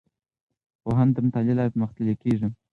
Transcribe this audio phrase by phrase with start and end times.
[0.81, 2.47] پوهنه د مطالعې له لارې پرمختللې کیږي.